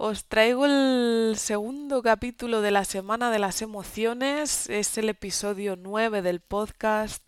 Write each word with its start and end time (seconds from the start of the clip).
Os 0.00 0.26
traigo 0.26 0.64
el 0.64 1.34
segundo 1.36 2.02
capítulo 2.02 2.60
de 2.60 2.70
la 2.70 2.84
Semana 2.84 3.32
de 3.32 3.40
las 3.40 3.62
Emociones, 3.62 4.70
es 4.70 4.96
el 4.96 5.08
episodio 5.08 5.74
9 5.74 6.22
del 6.22 6.38
podcast 6.38 7.26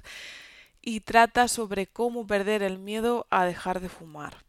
y 0.81 1.01
trata 1.01 1.49
sobre 1.49 1.89
cómo 1.89 2.29
perder 2.29 2.63
el 2.63 2.79
miedo 2.79 3.27
a 3.29 3.45
dejar 3.45 3.81
de 3.81 3.89
fumar. 3.89 4.45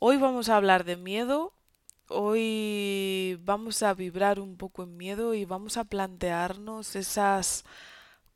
Hoy 0.00 0.16
vamos 0.16 0.48
a 0.48 0.56
hablar 0.56 0.82
de 0.82 0.96
miedo, 0.96 1.52
hoy 2.08 3.38
vamos 3.44 3.84
a 3.84 3.94
vibrar 3.94 4.40
un 4.40 4.56
poco 4.56 4.82
en 4.82 4.96
miedo 4.96 5.32
y 5.34 5.44
vamos 5.44 5.76
a 5.76 5.84
plantearnos 5.84 6.96
esas 6.96 7.64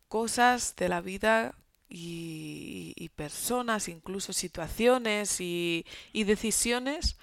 cosas 0.06 0.76
de 0.76 0.88
la 0.88 1.00
vida 1.00 1.56
y, 1.88 3.10
personas, 3.16 3.88
incluso 3.88 4.32
situaciones 4.32 5.40
y, 5.40 5.84
y 6.12 6.22
decisiones 6.22 7.16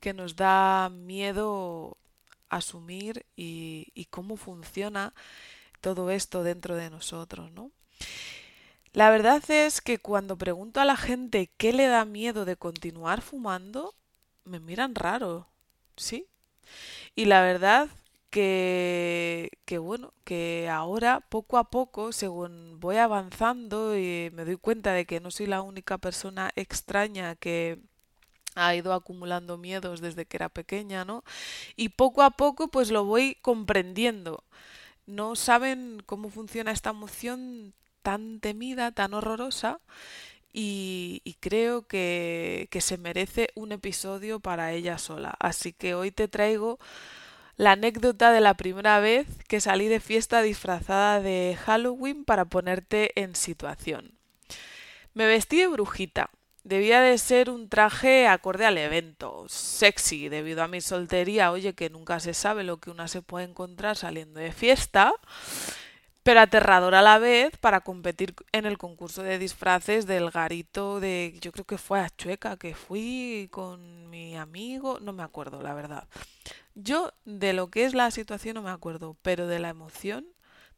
que 0.00 0.12
nos 0.12 0.36
da 0.36 0.88
miedo 0.90 1.96
asumir 2.48 3.26
y, 3.36 4.06
cómo 4.10 4.36
funciona 4.36 5.12
todo 5.80 6.10
esto 6.10 6.42
dentro 6.42 6.76
de 6.76 6.90
nosotros, 6.90 7.50
¿no? 7.52 7.70
La 8.92 9.10
verdad 9.10 9.42
es 9.50 9.80
que 9.80 9.98
cuando 9.98 10.36
pregunto 10.38 10.80
a 10.80 10.84
la 10.86 10.96
gente 10.96 11.50
qué 11.58 11.72
le 11.72 11.86
da 11.86 12.04
miedo 12.04 12.44
de 12.44 12.56
continuar 12.56 13.20
fumando, 13.20 13.94
me 14.44 14.58
miran 14.58 14.94
raro, 14.94 15.48
¿sí? 15.96 16.26
Y 17.14 17.26
la 17.26 17.42
verdad 17.42 17.88
que, 18.30 19.50
que 19.66 19.78
bueno, 19.78 20.12
que 20.24 20.68
ahora 20.70 21.20
poco 21.20 21.58
a 21.58 21.70
poco, 21.70 22.12
según 22.12 22.80
voy 22.80 22.96
avanzando 22.96 23.98
y 23.98 24.30
me 24.32 24.44
doy 24.44 24.56
cuenta 24.56 24.92
de 24.92 25.04
que 25.06 25.20
no 25.20 25.30
soy 25.30 25.46
la 25.46 25.62
única 25.62 25.98
persona 25.98 26.50
extraña 26.56 27.36
que 27.36 27.78
ha 28.56 28.74
ido 28.74 28.92
acumulando 28.92 29.58
miedos 29.58 30.00
desde 30.00 30.26
que 30.26 30.38
era 30.38 30.48
pequeña, 30.48 31.04
¿no? 31.04 31.22
Y 31.76 31.90
poco 31.90 32.22
a 32.22 32.30
poco 32.30 32.68
pues 32.68 32.90
lo 32.90 33.04
voy 33.04 33.36
comprendiendo. 33.42 34.42
No 35.06 35.36
saben 35.36 36.02
cómo 36.06 36.30
funciona 36.30 36.72
esta 36.72 36.90
emoción 36.90 37.74
tan 38.02 38.40
temida, 38.40 38.92
tan 38.92 39.14
horrorosa, 39.14 39.80
y, 40.58 41.36
creo 41.40 41.82
que, 41.86 42.68
que 42.70 42.80
se 42.80 42.96
merece 42.96 43.50
un 43.54 43.72
episodio 43.72 44.40
para 44.40 44.72
ella 44.72 44.96
sola. 44.96 45.36
Así 45.38 45.74
que 45.74 45.94
hoy 45.94 46.10
te 46.10 46.28
traigo 46.28 46.78
la 47.56 47.72
anécdota 47.72 48.32
de 48.32 48.40
la 48.40 48.54
primera 48.54 48.98
vez 49.00 49.26
que 49.48 49.60
salí 49.60 49.88
de 49.88 50.00
fiesta 50.00 50.40
disfrazada 50.40 51.20
de 51.20 51.58
Halloween 51.62 52.24
para 52.24 52.46
ponerte 52.46 53.12
en 53.20 53.34
situación. 53.34 54.12
Me 55.12 55.26
vestí 55.26 55.58
de 55.58 55.66
brujita, 55.66 56.30
Debía 56.66 57.00
de 57.00 57.16
ser 57.16 57.48
un 57.48 57.68
traje 57.68 58.26
acorde 58.26 58.66
al 58.66 58.76
evento, 58.76 59.44
sexy, 59.48 60.28
debido 60.28 60.64
a 60.64 60.66
mi 60.66 60.80
soltería, 60.80 61.52
oye, 61.52 61.76
que 61.76 61.90
nunca 61.90 62.18
se 62.18 62.34
sabe 62.34 62.64
lo 62.64 62.78
que 62.78 62.90
una 62.90 63.06
se 63.06 63.22
puede 63.22 63.44
encontrar 63.44 63.96
saliendo 63.96 64.40
de 64.40 64.50
fiesta, 64.50 65.12
pero 66.24 66.40
aterrador 66.40 66.96
a 66.96 67.02
la 67.02 67.20
vez 67.20 67.56
para 67.58 67.82
competir 67.82 68.34
en 68.50 68.66
el 68.66 68.78
concurso 68.78 69.22
de 69.22 69.38
disfraces 69.38 70.08
del 70.08 70.32
garito 70.32 70.98
de, 70.98 71.38
yo 71.40 71.52
creo 71.52 71.64
que 71.64 71.78
fue 71.78 72.00
a 72.00 72.10
Chueca, 72.10 72.56
que 72.56 72.74
fui 72.74 73.46
con 73.52 74.10
mi 74.10 74.36
amigo, 74.36 74.98
no 75.00 75.12
me 75.12 75.22
acuerdo, 75.22 75.62
la 75.62 75.72
verdad. 75.72 76.08
Yo 76.74 77.12
de 77.24 77.52
lo 77.52 77.68
que 77.68 77.84
es 77.84 77.94
la 77.94 78.10
situación 78.10 78.56
no 78.56 78.62
me 78.62 78.70
acuerdo, 78.70 79.16
pero 79.22 79.46
de 79.46 79.60
la 79.60 79.68
emoción 79.68 80.26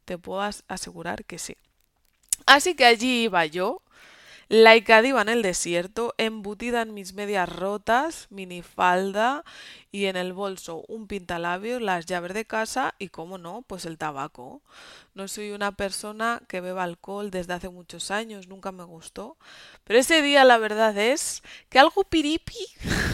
te 0.05 0.19
puedo 0.19 0.41
asegurar 0.67 1.25
que 1.25 1.39
sí. 1.39 1.57
Así 2.45 2.75
que 2.75 2.85
allí 2.85 3.23
iba 3.23 3.43
yo, 3.47 3.81
Laica 4.51 5.03
diva 5.03 5.21
en 5.21 5.29
el 5.29 5.43
desierto, 5.43 6.15
embutida 6.17 6.81
en 6.81 6.95
mis 6.95 7.13
medias 7.13 7.47
rotas, 7.47 8.25
minifalda 8.31 9.43
y 9.91 10.05
en 10.05 10.15
el 10.15 10.33
bolso 10.33 10.83
un 10.87 11.05
pintalabios, 11.05 11.83
las 11.83 12.07
llaves 12.07 12.33
de 12.33 12.45
casa 12.45 12.95
y, 12.97 13.09
como 13.09 13.37
no, 13.37 13.61
pues 13.67 13.85
el 13.85 13.99
tabaco. 13.99 14.63
No 15.13 15.27
soy 15.27 15.51
una 15.51 15.73
persona 15.73 16.41
que 16.47 16.61
beba 16.61 16.83
alcohol 16.83 17.29
desde 17.29 17.53
hace 17.53 17.69
muchos 17.69 18.09
años, 18.09 18.47
nunca 18.47 18.71
me 18.71 18.83
gustó. 18.83 19.37
Pero 19.83 19.99
ese 19.99 20.23
día 20.23 20.43
la 20.43 20.57
verdad 20.57 20.97
es 20.97 21.43
que 21.69 21.77
algo 21.77 22.03
piripi 22.03 22.57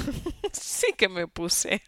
sí 0.53 0.93
que 0.95 1.09
me 1.09 1.27
puse. 1.27 1.81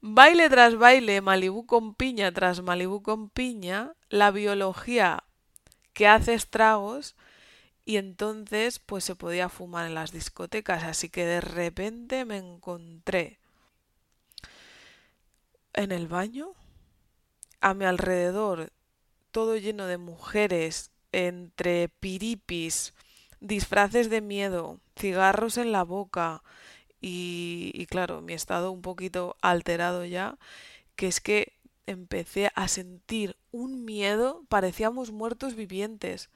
Baile 0.00 0.50
tras 0.50 0.76
baile, 0.76 1.20
Malibú 1.20 1.64
con 1.64 1.94
piña 1.94 2.32
tras 2.32 2.60
Malibú 2.60 3.02
con 3.02 3.30
piña, 3.30 3.92
la 4.08 4.32
biología 4.32 5.22
que 5.92 6.08
hace 6.08 6.34
estragos 6.34 7.14
y 7.88 7.96
entonces 7.96 8.80
pues 8.80 9.02
se 9.02 9.16
podía 9.16 9.48
fumar 9.48 9.86
en 9.86 9.94
las 9.94 10.12
discotecas, 10.12 10.84
así 10.84 11.08
que 11.08 11.24
de 11.24 11.40
repente 11.40 12.26
me 12.26 12.36
encontré 12.36 13.38
en 15.72 15.92
el 15.92 16.08
baño, 16.08 16.52
a 17.60 17.74
mi 17.74 17.84
alrededor 17.84 18.72
todo 19.32 19.56
lleno 19.56 19.86
de 19.86 19.98
mujeres, 19.98 20.90
entre 21.12 21.88
piripis, 21.88 22.94
disfraces 23.40 24.10
de 24.10 24.20
miedo, 24.20 24.80
cigarros 24.98 25.58
en 25.58 25.72
la 25.72 25.84
boca 25.84 26.42
y, 27.00 27.72
y 27.74 27.86
claro, 27.86 28.22
mi 28.22 28.34
estado 28.34 28.72
un 28.72 28.82
poquito 28.82 29.36
alterado 29.42 30.04
ya, 30.04 30.38
que 30.96 31.08
es 31.08 31.20
que 31.20 31.54
empecé 31.86 32.50
a 32.54 32.68
sentir 32.68 33.36
un 33.52 33.84
miedo, 33.84 34.44
parecíamos 34.48 35.12
muertos 35.12 35.54
vivientes. 35.56 36.30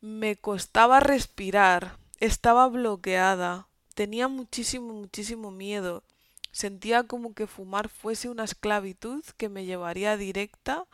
Me 0.00 0.36
costaba 0.36 1.00
respirar, 1.00 1.98
estaba 2.20 2.68
bloqueada, 2.68 3.66
tenía 3.94 4.28
muchísimo, 4.28 4.94
muchísimo 4.94 5.50
miedo. 5.50 6.04
Sentía 6.52 7.02
como 7.02 7.34
que 7.34 7.48
fumar 7.48 7.88
fuese 7.88 8.28
una 8.28 8.44
esclavitud 8.44 9.24
que 9.36 9.48
me 9.48 9.64
llevaría 9.64 10.16
directa 10.16 10.86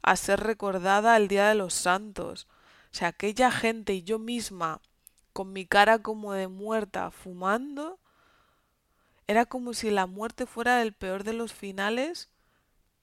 a 0.00 0.14
ser 0.14 0.40
recordada 0.40 1.16
el 1.16 1.26
Día 1.26 1.48
de 1.48 1.56
los 1.56 1.74
Santos. 1.74 2.46
O 2.92 2.94
sea, 2.94 3.08
aquella 3.08 3.50
gente 3.50 3.94
y 3.94 4.04
yo 4.04 4.20
misma, 4.20 4.80
con 5.32 5.52
mi 5.52 5.66
cara 5.66 5.98
como 5.98 6.32
de 6.32 6.46
muerta, 6.46 7.10
fumando, 7.10 7.98
era 9.26 9.44
como 9.44 9.74
si 9.74 9.90
la 9.90 10.06
muerte 10.06 10.46
fuera 10.46 10.82
el 10.82 10.92
peor 10.92 11.24
de 11.24 11.32
los 11.32 11.52
finales 11.52 12.31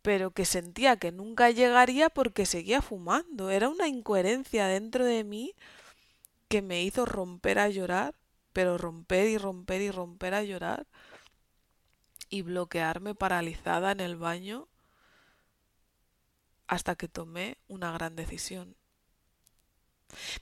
pero 0.02 0.32
que 0.32 0.46
sentía 0.46 0.98
que 0.98 1.12
nunca 1.12 1.50
llegaría 1.52 2.10
porque 2.10 2.46
seguía 2.46 2.82
fumando. 2.82 3.50
Era 3.50 3.70
una 3.70 3.88
incoherencia 3.88 4.68
dentro 4.68 5.06
de 5.06 5.24
mí 5.24 5.56
que 6.48 6.62
me 6.62 6.84
hizo 6.84 7.06
romper 7.06 7.60
a 7.60 7.70
llorar, 7.70 8.16
pero 8.54 8.78
romper 8.78 9.28
y 9.28 9.38
romper 9.38 9.82
y 9.82 9.92
romper 9.92 10.34
a 10.34 10.44
llorar 10.44 10.88
y 12.30 12.42
bloquearme 12.44 13.16
paralizada 13.16 13.92
en 13.92 14.00
el 14.00 14.16
baño 14.16 14.68
hasta 16.68 16.96
que 16.96 17.08
tomé 17.08 17.58
una 17.68 17.92
gran 17.92 18.16
decisión. 18.16 18.76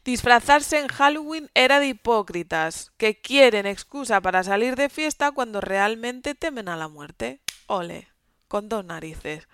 Disfrazarse 0.04 0.80
en 0.80 0.88
Halloween 0.88 1.50
era 1.54 1.80
de 1.80 1.88
hipócritas, 1.88 2.92
que 2.98 3.20
quieren 3.20 3.66
excusa 3.66 4.22
para 4.22 4.44
salir 4.44 4.76
de 4.76 4.90
fiesta 4.90 5.32
cuando 5.32 5.60
realmente 5.60 6.36
temen 6.36 6.70
a 6.70 6.78
la 6.78 6.88
muerte. 6.88 7.42
Ole 7.68 8.17
con 8.48 8.70
dos 8.70 8.86
narices. 8.86 9.48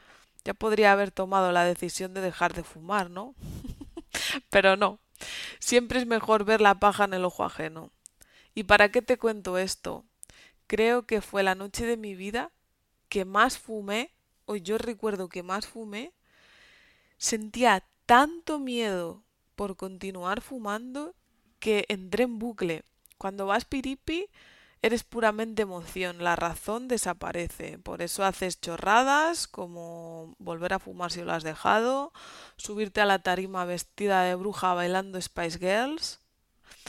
Ya 0.44 0.54
podría 0.54 0.92
haber 0.92 1.12
tomado 1.12 1.52
la 1.52 1.64
decisión 1.64 2.14
de 2.14 2.22
dejar 2.22 2.54
de 2.54 2.64
fumar, 2.64 3.10
¿no? 3.10 3.36
Pero 4.50 4.76
no. 4.76 5.00
Siempre 5.60 6.00
es 6.00 6.06
mejor 6.06 6.44
ver 6.44 6.62
la 6.62 6.80
paja 6.80 7.06
en 7.06 7.14
el 7.14 7.26
ojo 7.26 7.44
ajeno. 7.44 7.92
¿Y 8.54 8.64
para 8.64 8.92
qué 8.92 9.02
te 9.02 9.18
cuento 9.18 9.58
esto? 9.58 10.06
Creo 10.68 11.06
que 11.06 11.22
fue 11.22 11.44
la 11.44 11.56
noche 11.56 11.86
de 11.86 11.98
mi 11.98 12.16
vida 12.16 12.52
que 13.10 13.26
más 13.26 13.58
fumé, 13.58 14.12
o 14.46 14.56
yo 14.56 14.78
recuerdo 14.78 15.30
que 15.30 15.44
más 15.44 15.68
fumé, 15.68 16.14
sentía 17.18 17.84
tanto 18.06 18.60
miedo 18.60 19.24
por 19.56 19.78
continuar 19.78 20.42
fumando 20.42 21.16
que 21.60 21.86
entré 21.88 22.24
en 22.26 22.40
bucle. 22.40 22.84
Cuando 23.18 23.46
vas 23.46 23.66
piripi, 23.66 24.28
eres 24.84 25.06
puramente 25.06 25.62
emoción, 25.62 26.18
la 26.24 26.36
razón 26.36 26.90
desaparece. 26.90 27.80
Por 27.80 28.02
eso 28.02 28.26
haces 28.26 28.60
chorradas 28.60 29.48
como 29.48 30.36
volver 30.40 30.74
a 30.74 30.80
fumar 30.80 31.10
si 31.10 31.22
lo 31.22 31.32
has 31.32 31.44
dejado, 31.44 32.12
subirte 32.58 33.00
a 33.00 33.06
la 33.06 33.20
tarima 33.20 33.64
vestida 33.64 34.24
de 34.24 34.36
bruja 34.36 34.74
bailando 34.74 35.20
Spice 35.20 35.58
Girls. 35.58 36.20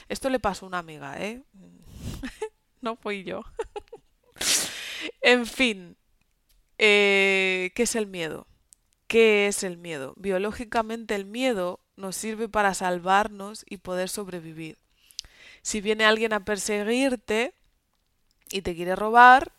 Esto 0.08 0.29
le 0.29 0.41
pasó 0.41 0.67
a 0.67 0.69
una 0.69 0.79
amiga, 0.79 1.23
¿eh? 1.23 1.44
no 2.81 2.96
fui 2.96 3.23
yo. 3.23 3.44
en 5.23 5.47
fin, 5.47 5.97
eh, 6.79 7.70
¿qué 7.76 7.85
es 7.85 7.94
el 7.94 8.08
miedo? 8.08 8.49
¿Qué 9.06 9.47
es 9.47 9.62
el 9.62 9.79
miedo? 9.79 10.14
Biológicamente 10.17 11.14
el 11.14 11.26
miedo 11.26 11.79
nos 11.94 12.17
sirve 12.17 12.49
para 12.49 12.75
salvarnos 12.75 13.64
y 13.69 13.76
poder 13.76 14.08
sobrevivir. 14.08 14.79
Si 15.62 15.81
viene 15.81 16.05
alguien 16.05 16.32
a 16.32 16.44
perseguirte 16.44 17.55
y 18.50 18.62
te 18.62 18.75
quiere 18.75 18.96
robar, 18.96 19.52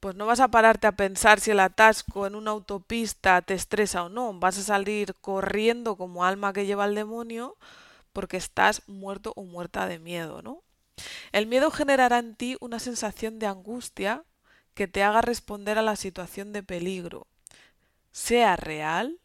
pues 0.00 0.16
no 0.16 0.26
vas 0.26 0.40
a 0.40 0.48
pararte 0.48 0.86
a 0.86 0.92
pensar 0.92 1.40
si 1.40 1.50
el 1.50 1.60
atasco 1.60 2.26
en 2.26 2.34
una 2.34 2.50
autopista 2.50 3.40
te 3.42 3.54
estresa 3.54 4.04
o 4.04 4.08
no. 4.08 4.38
Vas 4.38 4.58
a 4.58 4.62
salir 4.62 5.14
corriendo 5.14 5.96
como 5.96 6.24
alma 6.24 6.52
que 6.52 6.66
lleva 6.66 6.84
el 6.84 6.94
demonio 6.94 7.56
porque 8.12 8.36
estás 8.36 8.82
muerto 8.86 9.32
o 9.36 9.44
muerta 9.44 9.86
de 9.86 9.98
miedo, 9.98 10.42
¿no? 10.42 10.62
El 11.32 11.46
miedo 11.46 11.70
generará 11.70 12.18
en 12.18 12.34
ti 12.36 12.56
una 12.60 12.78
sensación 12.78 13.38
de 13.38 13.46
angustia 13.46 14.24
que 14.74 14.88
te 14.88 15.02
haga 15.02 15.20
responder 15.20 15.78
a 15.78 15.82
la 15.82 15.96
situación 15.96 16.52
de 16.52 16.62
peligro, 16.62 17.26
sea 18.12 18.56
real 18.56 19.18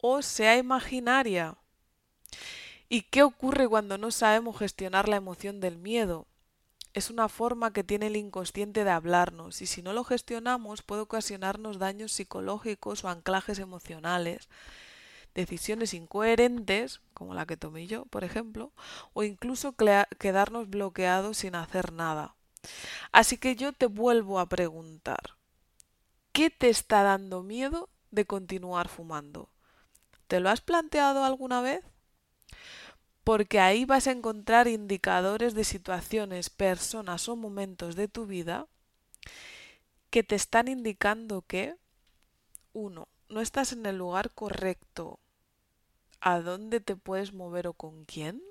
o 0.00 0.22
sea 0.22 0.56
imaginaria. 0.56 1.56
¿Y 2.88 3.02
qué 3.02 3.22
ocurre 3.22 3.68
cuando 3.68 3.98
no 3.98 4.10
sabemos 4.10 4.58
gestionar 4.58 5.08
la 5.08 5.16
emoción 5.16 5.60
del 5.60 5.76
miedo? 5.76 6.26
Es 6.94 7.10
una 7.10 7.28
forma 7.28 7.72
que 7.72 7.84
tiene 7.84 8.08
el 8.08 8.16
inconsciente 8.16 8.84
de 8.84 8.90
hablarnos 8.90 9.62
y 9.62 9.66
si 9.66 9.82
no 9.82 9.92
lo 9.92 10.04
gestionamos 10.04 10.82
puede 10.82 11.02
ocasionarnos 11.02 11.78
daños 11.78 12.12
psicológicos 12.12 13.04
o 13.04 13.08
anclajes 13.08 13.58
emocionales, 13.58 14.48
decisiones 15.34 15.94
incoherentes, 15.94 17.00
como 17.14 17.34
la 17.34 17.46
que 17.46 17.56
tomé 17.56 17.86
yo, 17.86 18.06
por 18.06 18.24
ejemplo, 18.24 18.72
o 19.12 19.22
incluso 19.22 19.74
quedarnos 20.18 20.68
bloqueados 20.68 21.38
sin 21.38 21.54
hacer 21.54 21.92
nada. 21.92 22.34
Así 23.12 23.38
que 23.38 23.56
yo 23.56 23.72
te 23.72 23.86
vuelvo 23.86 24.40
a 24.40 24.48
preguntar, 24.48 25.36
¿qué 26.32 26.50
te 26.50 26.70
está 26.70 27.02
dando 27.02 27.42
miedo 27.42 27.88
de 28.10 28.24
continuar 28.24 28.88
fumando? 28.88 29.50
¿Te 30.26 30.40
lo 30.40 30.50
has 30.50 30.60
planteado 30.60 31.24
alguna 31.24 31.60
vez? 31.60 31.84
Porque 33.28 33.60
ahí 33.60 33.84
vas 33.84 34.06
a 34.06 34.12
encontrar 34.12 34.68
indicadores 34.68 35.52
de 35.52 35.62
situaciones, 35.62 36.48
personas 36.48 37.28
o 37.28 37.36
momentos 37.36 37.94
de 37.94 38.08
tu 38.08 38.24
vida 38.24 38.66
que 40.08 40.22
te 40.22 40.34
están 40.34 40.66
indicando 40.66 41.42
que, 41.42 41.76
uno, 42.72 43.06
no 43.28 43.42
estás 43.42 43.74
en 43.74 43.84
el 43.84 43.98
lugar 43.98 44.30
correcto. 44.30 45.18
¿A 46.22 46.40
dónde 46.40 46.80
te 46.80 46.96
puedes 46.96 47.34
mover 47.34 47.66
o 47.66 47.74
con 47.74 48.06
quién? 48.06 48.42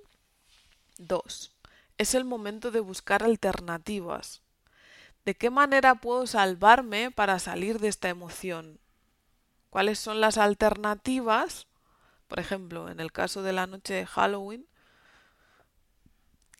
Dos, 1.00 1.56
es 1.98 2.14
el 2.14 2.24
momento 2.24 2.70
de 2.70 2.80
buscar 2.80 3.24
alternativas. 3.24 4.44
¿De 5.26 5.34
qué 5.34 5.50
manera 5.50 5.96
puedo 5.96 6.28
salvarme 6.28 7.10
para 7.10 7.40
salir 7.40 7.80
de 7.80 7.88
esta 7.88 8.10
emoción? 8.10 8.80
¿Cuáles 9.72 9.98
son 9.98 10.22
las 10.22 10.38
alternativas? 10.38 11.66
Por 12.28 12.40
ejemplo, 12.40 12.90
en 12.90 13.00
el 13.00 13.12
caso 13.12 13.42
de 13.44 13.54
la 13.54 13.68
noche 13.68 13.94
de 13.94 14.06
Halloween, 14.06 14.68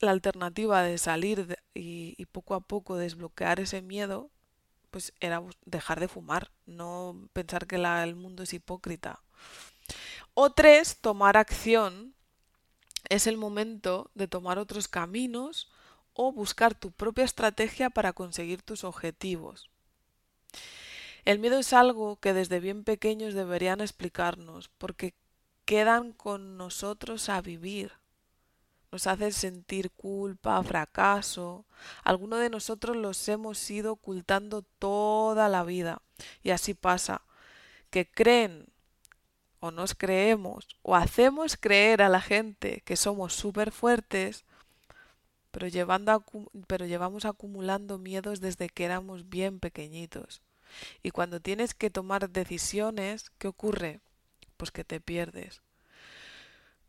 la 0.00 0.12
alternativa 0.12 0.82
de 0.82 0.98
salir 0.98 1.58
y, 1.74 2.24
poco 2.26 2.54
a 2.54 2.60
poco 2.60 2.96
desbloquear 2.96 3.60
ese 3.60 3.82
miedo, 3.82 4.30
pues 4.90 5.12
era 5.20 5.42
dejar 5.64 6.00
de 6.00 6.08
fumar, 6.08 6.50
no 6.66 7.28
pensar 7.32 7.66
que 7.66 7.78
la, 7.78 8.02
el 8.04 8.14
mundo 8.14 8.42
es 8.42 8.54
hipócrita. 8.54 9.20
O 10.34 10.52
tres, 10.52 10.98
tomar 11.00 11.36
acción. 11.36 12.14
Es 13.08 13.26
el 13.26 13.36
momento 13.36 14.10
de 14.14 14.28
tomar 14.28 14.58
otros 14.58 14.88
caminos 14.88 15.70
o 16.12 16.32
buscar 16.32 16.74
tu 16.74 16.90
propia 16.90 17.24
estrategia 17.24 17.90
para 17.90 18.12
conseguir 18.12 18.62
tus 18.62 18.84
objetivos. 18.84 19.70
El 21.24 21.38
miedo 21.38 21.58
es 21.58 21.72
algo 21.72 22.16
que 22.16 22.32
desde 22.32 22.60
bien 22.60 22.84
pequeños 22.84 23.34
deberían 23.34 23.80
explicarnos, 23.80 24.68
porque 24.78 25.14
quedan 25.68 26.14
con 26.14 26.56
nosotros 26.56 27.28
a 27.28 27.42
vivir. 27.42 27.92
Nos 28.90 29.06
hacen 29.06 29.34
sentir 29.34 29.90
culpa, 29.90 30.62
fracaso. 30.62 31.66
Algunos 32.02 32.40
de 32.40 32.48
nosotros 32.48 32.96
los 32.96 33.28
hemos 33.28 33.70
ido 33.70 33.92
ocultando 33.92 34.62
toda 34.62 35.50
la 35.50 35.64
vida. 35.64 36.00
Y 36.42 36.52
así 36.52 36.72
pasa, 36.72 37.20
que 37.90 38.10
creen 38.10 38.68
o 39.60 39.70
nos 39.70 39.94
creemos 39.94 40.68
o 40.80 40.96
hacemos 40.96 41.58
creer 41.58 42.00
a 42.00 42.08
la 42.08 42.22
gente 42.22 42.80
que 42.86 42.96
somos 42.96 43.34
súper 43.34 43.70
fuertes, 43.70 44.46
pero, 45.50 45.68
llevando 45.68 46.24
pero 46.66 46.86
llevamos 46.86 47.26
acumulando 47.26 47.98
miedos 47.98 48.40
desde 48.40 48.70
que 48.70 48.86
éramos 48.86 49.28
bien 49.28 49.60
pequeñitos. 49.60 50.40
Y 51.02 51.10
cuando 51.10 51.40
tienes 51.40 51.74
que 51.74 51.90
tomar 51.90 52.30
decisiones, 52.30 53.28
¿qué 53.36 53.48
ocurre? 53.48 54.00
Pues 54.58 54.70
que 54.70 54.84
te 54.84 55.00
pierdes. 55.00 55.62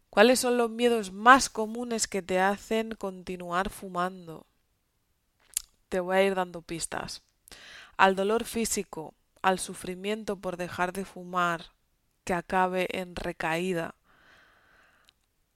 ¿Cuáles 0.09 0.39
son 0.39 0.57
los 0.57 0.71
miedos 0.71 1.13
más 1.13 1.49
comunes 1.49 2.07
que 2.07 2.21
te 2.21 2.39
hacen 2.39 2.91
continuar 2.95 3.69
fumando? 3.69 4.47
Te 5.87 5.99
voy 5.99 6.17
a 6.17 6.23
ir 6.23 6.35
dando 6.35 6.63
pistas. 6.63 7.21
Al 7.95 8.15
dolor 8.15 8.43
físico, 8.43 9.13
al 9.41 9.59
sufrimiento 9.59 10.37
por 10.37 10.57
dejar 10.57 10.93
de 10.93 11.05
fumar, 11.05 11.67
que 12.23 12.33
acabe 12.33 12.87
en 12.91 13.15
recaída, 13.15 13.95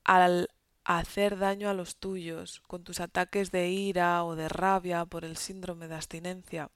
al 0.04 0.50
hacer 0.84 1.38
daño 1.40 1.70
a 1.70 1.74
los 1.74 1.96
tuyos, 1.96 2.62
con 2.68 2.84
tus 2.84 3.00
ataques 3.00 3.52
de 3.52 3.70
ira 3.70 4.24
o 4.24 4.36
de 4.36 4.50
rabia 4.50 5.06
por 5.06 5.26
el 5.26 5.38
síndrome 5.38 5.88
de 5.88 5.96
abstinencia, 5.96 6.70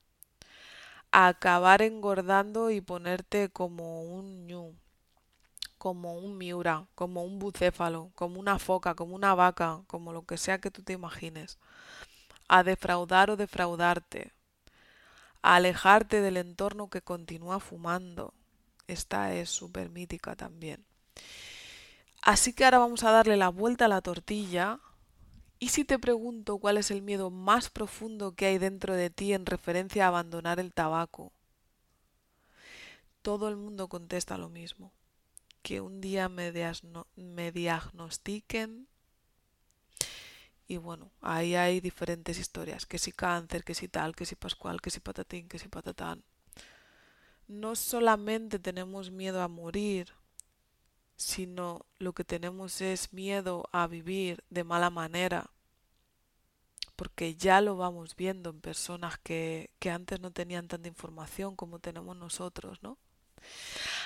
a 1.11 1.27
acabar 1.27 1.81
engordando 1.83 2.71
y 2.71 2.81
ponerte 2.81 3.49
como 3.49 4.03
un 4.03 4.47
ñu, 4.47 4.75
como 5.77 6.15
un 6.15 6.37
miura, 6.37 6.87
como 6.95 7.23
un 7.23 7.39
bucéfalo, 7.39 8.11
como 8.15 8.39
una 8.39 8.59
foca, 8.59 8.95
como 8.95 9.15
una 9.15 9.35
vaca, 9.35 9.81
como 9.87 10.13
lo 10.13 10.23
que 10.25 10.37
sea 10.37 10.59
que 10.59 10.71
tú 10.71 10.81
te 10.83 10.93
imagines, 10.93 11.59
a 12.47 12.63
defraudar 12.63 13.29
o 13.29 13.37
defraudarte, 13.37 14.33
a 15.41 15.55
alejarte 15.55 16.21
del 16.21 16.37
entorno 16.37 16.89
que 16.89 17.01
continúa 17.01 17.59
fumando. 17.59 18.33
Esta 18.87 19.33
es 19.33 19.49
súper 19.49 19.89
mítica 19.89 20.35
también. 20.35 20.85
Así 22.21 22.53
que 22.53 22.65
ahora 22.65 22.79
vamos 22.79 23.03
a 23.03 23.11
darle 23.11 23.37
la 23.37 23.49
vuelta 23.49 23.85
a 23.85 23.89
la 23.89 24.01
tortilla. 24.01 24.79
¿Y 25.59 25.69
si 25.69 25.85
te 25.85 25.99
pregunto 25.99 26.57
cuál 26.57 26.77
es 26.77 26.91
el 26.91 27.01
miedo 27.01 27.29
más 27.29 27.69
profundo 27.69 28.35
que 28.35 28.45
hay 28.47 28.57
dentro 28.57 28.95
de 28.95 29.09
ti 29.09 29.33
en 29.33 29.45
referencia 29.45 30.05
a 30.05 30.07
abandonar 30.09 30.59
el 30.59 30.73
tabaco? 30.73 31.31
Todo 33.21 33.49
el 33.49 33.57
mundo 33.57 33.87
contesta 33.87 34.37
lo 34.37 34.49
mismo 34.49 34.91
que 35.67 35.81
un 35.81 35.99
día 35.99 36.29
me, 36.29 36.53
me 37.17 37.51
diagnostiquen 37.51 38.87
y 40.65 40.77
bueno, 40.77 41.11
ahí 41.19 41.55
hay 41.55 41.81
diferentes 41.81 42.39
historias, 42.39 42.85
que 42.85 42.97
si 42.97 43.11
cáncer, 43.11 43.65
que 43.65 43.75
si 43.75 43.89
tal, 43.89 44.15
que 44.15 44.25
si 44.25 44.35
pascual, 44.35 44.79
que 44.79 44.91
si 44.91 45.01
patatín, 45.01 45.49
que 45.49 45.59
si 45.59 45.67
patatán. 45.67 46.23
No 47.49 47.75
solamente 47.75 48.59
tenemos 48.59 49.11
miedo 49.11 49.41
a 49.41 49.49
morir, 49.49 50.13
sino 51.17 51.85
lo 51.99 52.13
que 52.13 52.23
tenemos 52.23 52.79
es 52.79 53.11
miedo 53.11 53.67
a 53.73 53.87
vivir 53.87 54.45
de 54.49 54.63
mala 54.63 54.89
manera, 54.89 55.51
porque 56.95 57.35
ya 57.35 57.59
lo 57.59 57.75
vamos 57.75 58.15
viendo 58.15 58.51
en 58.51 58.61
personas 58.61 59.17
que, 59.17 59.69
que 59.79 59.91
antes 59.91 60.21
no 60.21 60.31
tenían 60.31 60.69
tanta 60.69 60.87
información 60.87 61.57
como 61.57 61.79
tenemos 61.79 62.15
nosotros, 62.15 62.81
¿no? 62.81 62.97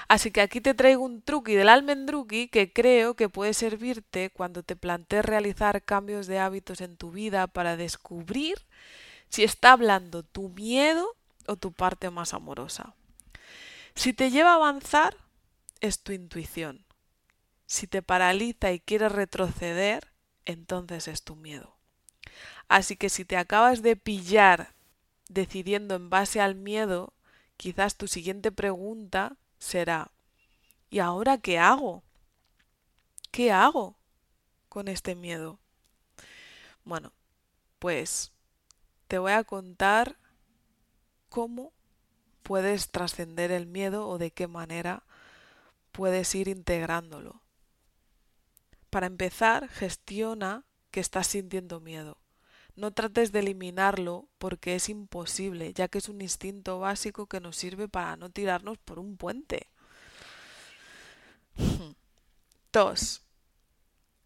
Así 0.08 0.32
que 0.32 0.42
aquí 0.42 0.62
te 0.62 0.74
traigo 0.74 1.04
un 1.04 1.22
truqui 1.22 1.56
del 1.56 1.70
almendruqui 1.70 2.48
que 2.48 2.72
creo 2.74 3.16
que 3.16 3.30
puede 3.30 3.54
servirte 3.54 4.30
cuando 4.30 4.64
te 4.64 4.76
plantees 4.76 5.26
realizar 5.26 5.84
cambios 5.84 6.28
de 6.28 6.40
hábitos 6.40 6.82
en 6.82 6.98
tu 6.98 7.12
vida 7.12 7.48
para 7.48 7.78
descubrir 7.78 8.66
si 9.30 9.44
está 9.44 9.72
hablando 9.72 10.24
tu 10.24 10.50
miedo 10.50 11.16
o 11.48 11.56
tu 11.56 11.72
parte 11.72 12.10
más 12.10 12.34
amorosa. 12.34 12.96
Si 13.96 14.14
te 14.14 14.32
lleva 14.32 14.52
a 14.52 14.56
avanzar, 14.56 15.16
es 15.80 16.02
tu 16.02 16.12
intuición. 16.12 16.86
Si 17.66 17.88
te 17.88 18.02
paraliza 18.02 18.72
y 18.72 18.80
quieres 18.80 19.12
retroceder, 19.12 20.12
entonces 20.46 21.08
es 21.08 21.24
tu 21.24 21.36
miedo. 21.36 21.78
Así 22.68 22.96
que 22.96 23.10
si 23.10 23.26
te 23.26 23.38
acabas 23.38 23.82
de 23.82 23.96
pillar 23.96 24.74
decidiendo 25.30 25.96
en 25.96 26.10
base 26.10 26.42
al 26.42 26.56
miedo, 26.56 27.14
quizás 27.58 27.96
tu 27.96 28.08
siguiente 28.08 28.52
pregunta 28.52 29.38
será, 29.62 30.12
¿y 30.90 31.00
ahora 31.00 31.38
qué 31.38 31.60
hago? 31.60 32.04
¿Qué 33.32 33.52
hago 33.52 33.96
con 34.68 34.88
este 34.90 35.16
miedo? 35.16 35.60
Bueno, 36.84 37.14
pues 37.80 38.32
te 39.08 39.20
voy 39.20 39.32
a 39.32 39.44
contar 39.44 40.18
cómo 41.30 41.72
puedes 42.44 42.90
trascender 42.90 43.52
el 43.52 43.68
miedo 43.68 44.08
o 44.10 44.18
de 44.18 44.32
qué 44.32 44.48
manera 44.48 45.04
puedes 45.92 46.34
ir 46.36 46.48
integrándolo. 46.48 47.42
Para 48.90 49.06
empezar, 49.06 49.70
gestiona 49.70 50.66
que 50.90 51.00
estás 51.00 51.28
sintiendo 51.28 51.80
miedo. 51.80 52.18
No 52.82 52.90
trates 52.90 53.32
de 53.32 53.42
eliminarlo 53.42 54.28
porque 54.40 54.74
es 54.74 54.90
imposible, 54.90 55.72
ya 55.72 55.88
que 55.88 56.00
es 56.00 56.10
un 56.10 56.20
instinto 56.20 56.80
básico 56.80 57.28
que 57.28 57.40
nos 57.40 57.56
sirve 57.56 57.88
para 57.88 58.16
no 58.16 58.32
tirarnos 58.32 58.80
por 58.80 58.98
un 58.98 59.18
puente. 59.18 59.70
2. 62.74 63.22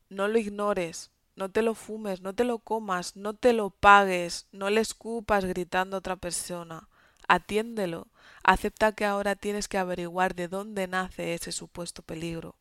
No 0.10 0.30
lo 0.30 0.38
ignores, 0.38 1.12
no 1.36 1.52
te 1.52 1.62
lo 1.64 1.76
fumes, 1.76 2.22
no 2.22 2.34
te 2.34 2.46
lo 2.46 2.60
comas, 2.60 3.18
no 3.18 3.34
te 3.34 3.52
lo 3.52 3.72
pagues, 3.72 4.48
no 4.54 4.70
le 4.70 4.80
escupas 4.80 5.44
gritando 5.44 5.98
a 5.98 6.00
otra 6.00 6.16
persona. 6.16 6.88
Atiéndelo. 7.28 8.08
Acepta 8.42 8.94
que 8.94 9.04
ahora 9.04 9.36
tienes 9.36 9.68
que 9.68 9.80
averiguar 9.80 10.34
de 10.34 10.48
dónde 10.48 10.88
nace 10.88 11.34
ese 11.34 11.52
supuesto 11.52 12.04
peligro. 12.04 12.56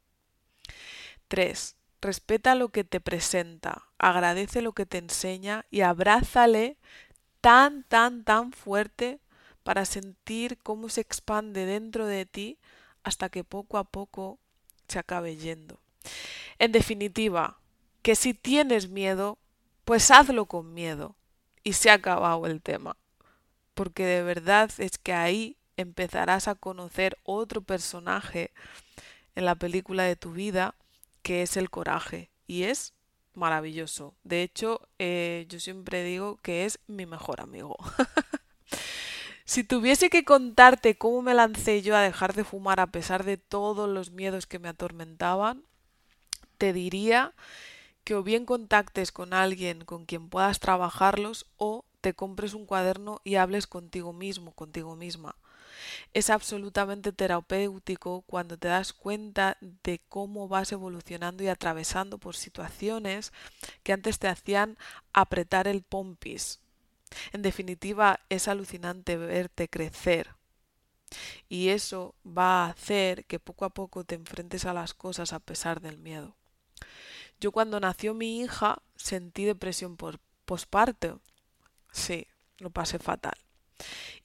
3. 1.28 1.76
Respeta 2.04 2.54
lo 2.54 2.68
que 2.68 2.84
te 2.84 3.00
presenta, 3.00 3.86
agradece 3.96 4.60
lo 4.60 4.74
que 4.74 4.84
te 4.84 4.98
enseña 4.98 5.64
y 5.70 5.80
abrázale 5.80 6.76
tan, 7.40 7.82
tan, 7.84 8.24
tan 8.24 8.52
fuerte 8.52 9.20
para 9.62 9.86
sentir 9.86 10.58
cómo 10.58 10.90
se 10.90 11.00
expande 11.00 11.64
dentro 11.64 12.04
de 12.04 12.26
ti 12.26 12.58
hasta 13.04 13.30
que 13.30 13.42
poco 13.42 13.78
a 13.78 13.84
poco 13.84 14.38
se 14.86 14.98
acabe 14.98 15.38
yendo. 15.38 15.80
En 16.58 16.72
definitiva, 16.72 17.58
que 18.02 18.16
si 18.16 18.34
tienes 18.34 18.90
miedo, 18.90 19.38
pues 19.86 20.10
hazlo 20.10 20.44
con 20.44 20.74
miedo 20.74 21.16
y 21.62 21.72
se 21.72 21.88
ha 21.88 21.94
acabado 21.94 22.44
el 22.44 22.60
tema. 22.60 22.98
Porque 23.72 24.04
de 24.04 24.22
verdad 24.22 24.70
es 24.76 24.98
que 24.98 25.14
ahí 25.14 25.56
empezarás 25.78 26.48
a 26.48 26.54
conocer 26.54 27.16
otro 27.22 27.62
personaje 27.62 28.52
en 29.34 29.46
la 29.46 29.54
película 29.54 30.02
de 30.02 30.16
tu 30.16 30.32
vida 30.32 30.74
que 31.24 31.42
es 31.42 31.56
el 31.56 31.70
coraje 31.70 32.30
y 32.46 32.64
es 32.64 32.92
maravilloso. 33.32 34.14
De 34.22 34.42
hecho, 34.42 34.88
eh, 35.00 35.46
yo 35.48 35.58
siempre 35.58 36.04
digo 36.04 36.38
que 36.42 36.66
es 36.66 36.78
mi 36.86 37.06
mejor 37.06 37.40
amigo. 37.40 37.76
si 39.44 39.64
tuviese 39.64 40.10
que 40.10 40.24
contarte 40.24 40.96
cómo 40.96 41.22
me 41.22 41.34
lancé 41.34 41.82
yo 41.82 41.96
a 41.96 42.02
dejar 42.02 42.34
de 42.34 42.44
fumar 42.44 42.78
a 42.78 42.88
pesar 42.88 43.24
de 43.24 43.38
todos 43.38 43.88
los 43.88 44.10
miedos 44.10 44.46
que 44.46 44.58
me 44.58 44.68
atormentaban, 44.68 45.64
te 46.58 46.72
diría 46.72 47.32
que 48.04 48.14
o 48.14 48.22
bien 48.22 48.44
contactes 48.44 49.10
con 49.10 49.32
alguien 49.32 49.86
con 49.86 50.04
quien 50.04 50.28
puedas 50.28 50.60
trabajarlos 50.60 51.46
o 51.56 51.86
te 52.02 52.12
compres 52.12 52.52
un 52.52 52.66
cuaderno 52.66 53.22
y 53.24 53.36
hables 53.36 53.66
contigo 53.66 54.12
mismo, 54.12 54.52
contigo 54.52 54.94
misma. 54.94 55.36
Es 56.12 56.30
absolutamente 56.30 57.12
terapéutico 57.12 58.22
cuando 58.22 58.56
te 58.56 58.68
das 58.68 58.92
cuenta 58.92 59.56
de 59.60 60.00
cómo 60.08 60.48
vas 60.48 60.72
evolucionando 60.72 61.42
y 61.42 61.48
atravesando 61.48 62.18
por 62.18 62.36
situaciones 62.36 63.32
que 63.82 63.92
antes 63.92 64.18
te 64.18 64.28
hacían 64.28 64.78
apretar 65.12 65.68
el 65.68 65.82
pompis. 65.82 66.60
En 67.32 67.42
definitiva, 67.42 68.20
es 68.28 68.48
alucinante 68.48 69.16
verte 69.16 69.68
crecer. 69.68 70.34
Y 71.48 71.68
eso 71.68 72.14
va 72.26 72.64
a 72.64 72.70
hacer 72.70 73.24
que 73.26 73.38
poco 73.38 73.64
a 73.64 73.70
poco 73.70 74.04
te 74.04 74.14
enfrentes 74.14 74.64
a 74.64 74.74
las 74.74 74.94
cosas 74.94 75.32
a 75.32 75.38
pesar 75.38 75.80
del 75.80 75.98
miedo. 75.98 76.36
Yo 77.40 77.52
cuando 77.52 77.80
nació 77.80 78.14
mi 78.14 78.40
hija 78.40 78.82
sentí 78.96 79.44
depresión 79.44 79.96
por 79.96 80.18
posparto. 80.44 81.20
Sí, 81.92 82.26
lo 82.58 82.70
pasé 82.70 82.98
fatal. 82.98 83.43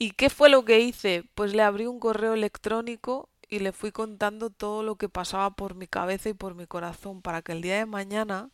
¿Y 0.01 0.11
qué 0.11 0.29
fue 0.29 0.47
lo 0.47 0.63
que 0.63 0.79
hice? 0.79 1.25
Pues 1.35 1.53
le 1.53 1.61
abrí 1.61 1.85
un 1.85 1.99
correo 1.99 2.33
electrónico 2.33 3.27
y 3.49 3.59
le 3.59 3.73
fui 3.73 3.91
contando 3.91 4.49
todo 4.49 4.81
lo 4.81 4.95
que 4.95 5.09
pasaba 5.09 5.49
por 5.51 5.75
mi 5.75 5.87
cabeza 5.87 6.29
y 6.29 6.33
por 6.33 6.55
mi 6.55 6.65
corazón 6.65 7.21
para 7.21 7.41
que 7.41 7.51
el 7.51 7.61
día 7.61 7.79
de 7.79 7.85
mañana 7.85 8.49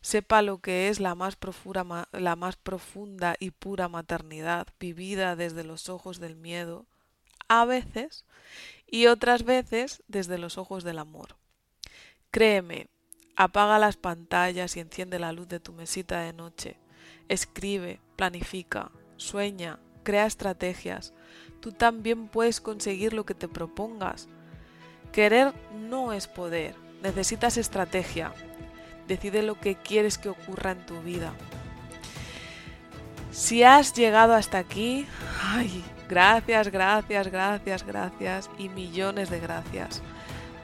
sepa 0.00 0.40
lo 0.40 0.62
que 0.62 0.88
es 0.88 0.98
la 0.98 1.14
más, 1.14 1.36
profunda, 1.36 2.08
la 2.12 2.36
más 2.36 2.56
profunda 2.56 3.36
y 3.38 3.50
pura 3.50 3.90
maternidad 3.90 4.66
vivida 4.80 5.36
desde 5.36 5.62
los 5.62 5.90
ojos 5.90 6.20
del 6.20 6.36
miedo, 6.36 6.86
a 7.48 7.66
veces, 7.66 8.24
y 8.86 9.08
otras 9.08 9.42
veces 9.44 10.02
desde 10.08 10.38
los 10.38 10.56
ojos 10.56 10.84
del 10.84 10.98
amor. 10.98 11.36
Créeme, 12.30 12.88
apaga 13.36 13.78
las 13.78 13.98
pantallas 13.98 14.74
y 14.78 14.80
enciende 14.80 15.18
la 15.18 15.32
luz 15.32 15.48
de 15.48 15.60
tu 15.60 15.74
mesita 15.74 16.22
de 16.22 16.32
noche. 16.32 16.78
Escribe, 17.28 18.00
planifica, 18.16 18.90
sueña, 19.18 19.78
crea 20.02 20.26
estrategias. 20.26 21.12
Tú 21.60 21.72
también 21.72 22.28
puedes 22.28 22.60
conseguir 22.60 23.12
lo 23.12 23.24
que 23.24 23.34
te 23.34 23.48
propongas. 23.48 24.28
Querer 25.12 25.52
no 25.74 26.12
es 26.12 26.26
poder, 26.26 26.74
necesitas 27.02 27.56
estrategia. 27.56 28.32
Decide 29.06 29.42
lo 29.42 29.60
que 29.60 29.74
quieres 29.74 30.18
que 30.18 30.28
ocurra 30.28 30.72
en 30.72 30.86
tu 30.86 31.00
vida. 31.02 31.32
Si 33.30 33.62
has 33.62 33.94
llegado 33.94 34.34
hasta 34.34 34.58
aquí, 34.58 35.06
ay, 35.42 35.84
gracias, 36.08 36.68
gracias, 36.68 37.28
gracias, 37.28 37.86
gracias 37.86 38.50
y 38.58 38.68
millones 38.68 39.30
de 39.30 39.40
gracias. 39.40 40.02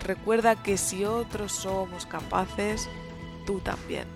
Recuerda 0.04 0.62
que 0.62 0.76
si 0.76 1.04
otros 1.04 1.52
somos 1.52 2.07
capaces, 2.07 2.88
tú 3.47 3.61
también. 3.61 4.07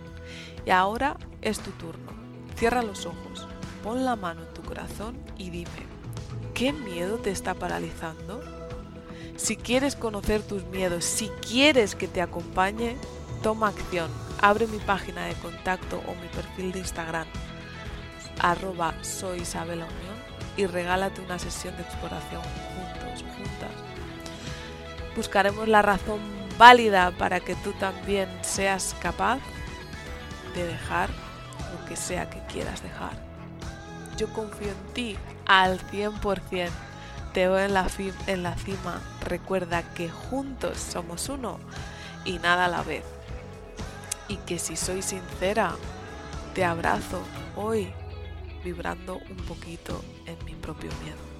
Y 0.66 0.70
ahora 0.70 1.16
es 1.40 1.60
tu 1.60 1.70
turno. 1.72 2.12
Cierra 2.56 2.82
los 2.82 3.06
ojos, 3.06 3.48
pon 3.82 4.04
la 4.04 4.16
mano 4.16 4.42
y 5.36 5.50
dime, 5.50 5.70
¿qué 6.54 6.72
miedo 6.72 7.18
te 7.18 7.30
está 7.30 7.54
paralizando? 7.54 8.42
Si 9.36 9.56
quieres 9.56 9.96
conocer 9.96 10.42
tus 10.42 10.64
miedos, 10.64 11.04
si 11.04 11.28
quieres 11.46 11.94
que 11.94 12.08
te 12.08 12.22
acompañe, 12.22 12.96
toma 13.42 13.68
acción. 13.68 14.10
Abre 14.40 14.66
mi 14.66 14.78
página 14.78 15.26
de 15.26 15.34
contacto 15.34 16.00
o 16.06 16.14
mi 16.14 16.28
perfil 16.28 16.72
de 16.72 16.78
Instagram, 16.80 17.26
arroba 18.40 18.94
soy 19.02 19.40
Isabela 19.40 19.84
Unión, 19.84 20.16
y 20.56 20.66
regálate 20.66 21.20
una 21.20 21.38
sesión 21.38 21.76
de 21.76 21.82
exploración 21.82 22.42
juntos, 22.42 23.24
juntas. 23.36 23.70
Buscaremos 25.14 25.68
la 25.68 25.82
razón 25.82 26.20
válida 26.58 27.10
para 27.18 27.40
que 27.40 27.54
tú 27.56 27.72
también 27.72 28.28
seas 28.42 28.96
capaz 29.00 29.38
de 30.54 30.66
dejar 30.66 31.10
lo 31.72 31.84
que 31.86 31.96
sea 31.96 32.28
que 32.30 32.40
quieras 32.50 32.82
dejar. 32.82 33.31
Yo 34.22 34.32
confío 34.32 34.68
en 34.68 34.94
ti 34.94 35.16
al 35.46 35.80
100%. 35.80 36.70
Te 37.34 37.48
veo 37.48 37.58
en 37.58 37.74
la, 37.74 37.88
en 38.28 38.42
la 38.44 38.56
cima. 38.56 39.02
Recuerda 39.24 39.82
que 39.94 40.08
juntos 40.08 40.78
somos 40.78 41.28
uno 41.28 41.58
y 42.24 42.38
nada 42.38 42.66
a 42.66 42.68
la 42.68 42.82
vez. 42.82 43.02
Y 44.28 44.36
que 44.36 44.60
si 44.60 44.76
soy 44.76 45.02
sincera, 45.02 45.74
te 46.54 46.64
abrazo 46.64 47.20
hoy 47.56 47.92
vibrando 48.62 49.18
un 49.28 49.38
poquito 49.38 50.00
en 50.26 50.38
mi 50.44 50.54
propio 50.54 50.90
miedo. 51.02 51.31